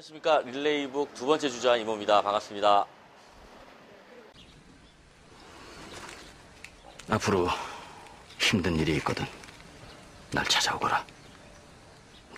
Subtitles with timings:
[0.00, 2.22] 안녕하십니까 릴레이북 두 번째 주자 이모입니다.
[2.22, 2.86] 반갑습니다.
[7.10, 7.48] 앞으로
[8.38, 9.26] 힘든 일이 있거든.
[10.32, 11.04] 날 찾아오거라.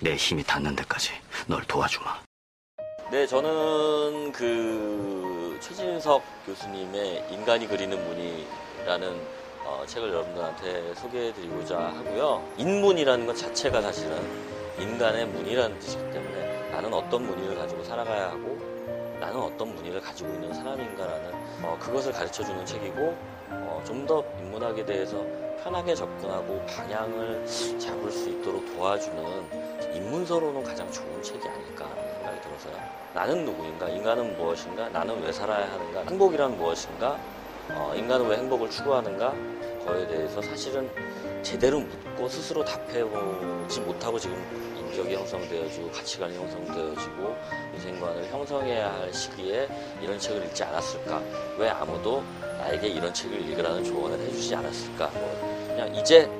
[0.01, 1.12] 내 힘이 닿는 데까지
[1.46, 2.22] 널 도와주마.
[3.12, 9.26] 네, 저는 그 최진석 교수님의 인간이 그리는 문이라는
[9.65, 12.54] 어, 책을 여러분들한테 소개해드리고자 하고요.
[12.58, 14.21] 인문이라는 것 자체가 사실은
[14.81, 18.59] 인간의 문이라는 뜻이기 때문에 나는 어떤 문의를 가지고 살아가야 하고
[19.20, 21.30] 나는 어떤 문의를 가지고 있는 사람인가라는
[21.62, 23.14] 어, 그것을 가르쳐주는 책이고
[23.50, 25.24] 어, 좀 더 인문학에 대해서
[25.62, 27.44] 편하게 접근하고 방향을
[27.78, 32.74] 잡을 수 있도록 도와주는 입문서로는 가장 좋은 책이 아닐까 생각이 들어서요.
[33.14, 33.88] 나는 누구인가?
[33.88, 34.88] 인간은 무엇인가?
[34.88, 36.00] 나는 왜 살아야 하는가?
[36.08, 37.18] 행복이란 무엇인가?
[37.70, 39.34] 어, 인간은 왜 행복을 추구하는가?
[39.84, 40.91] 거에 대해서 사실은
[41.42, 44.36] 제대로 묻고 스스로 답해보지 못하고 지금
[44.77, 47.36] 인격이 형성되어지고 가치관이 형성되어지고
[47.74, 49.68] 인생관을 형성해야 할 시기에
[50.00, 51.22] 이런 책을 읽지 않았을까?
[51.58, 52.22] 왜 아무도
[52.58, 55.08] 나에게 이런 책을 읽으라는 조언을 해주지 않았을까?
[55.14, 56.30] 뭐 그냥 이제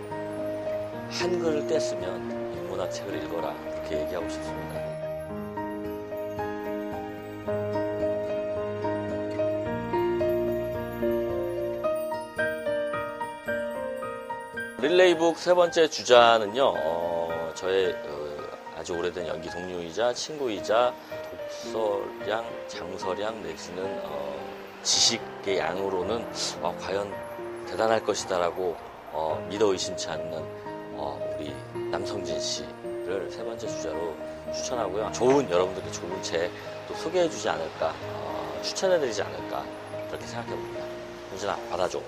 [1.11, 4.92] 한글을 뗐으면 인문학 책을 읽어라 그렇게 얘기하고 싶습니다.
[14.83, 18.37] 릴레이북 세 번째 주자는요, 어, 저의 어,
[18.77, 20.93] 아주 오래된 연기 동료이자 친구이자
[21.31, 24.35] 독서량, 장서량 내지는 어,
[24.83, 26.27] 지식의 양으로는
[26.63, 27.15] 어, 과연
[27.69, 28.77] 대단할 것이다라고
[29.13, 30.33] 어, 믿어 의심치 않는
[30.95, 31.55] 어, 우리
[31.93, 34.17] 남성진 씨를 세 번째 주자로
[34.53, 35.13] 추천하고요.
[35.13, 36.51] 좋은 여러분들께 좋은 책
[36.89, 39.65] 또 소개해주지 않을까, 어, 추천해드리지 않을까
[40.09, 40.85] 그렇게 생각해 봅니다.
[41.31, 42.03] 윤진아 받아줘.